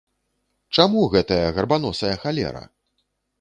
[0.77, 2.65] Чаму гэтая гарбаносая халера?